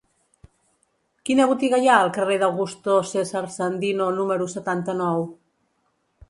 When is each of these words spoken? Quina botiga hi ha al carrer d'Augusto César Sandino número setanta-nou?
Quina 1.29 1.45
botiga 1.51 1.79
hi 1.83 1.89
ha 1.91 1.97
al 2.05 2.09
carrer 2.15 2.37
d'Augusto 2.45 2.95
César 3.11 3.43
Sandino 3.57 4.09
número 4.17 4.49
setanta-nou? 4.57 5.23